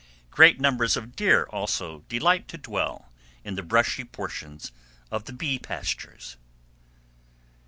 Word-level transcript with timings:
Great 0.31 0.59
numbers 0.59 0.97
of 0.97 1.15
deer 1.15 1.43
also 1.51 1.99
delight 2.09 2.47
to 2.47 2.57
dwell 2.57 3.09
in 3.43 3.53
the 3.53 3.61
brushy 3.61 4.03
portions 4.03 4.71
of 5.11 5.25
the 5.25 5.31
bee 5.33 5.59
pastures. 5.59 6.37